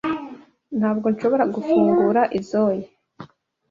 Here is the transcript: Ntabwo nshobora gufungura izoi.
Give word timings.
Ntabwo 0.77 1.07
nshobora 1.13 1.45
gufungura 1.55 2.21
izoi. 2.39 2.81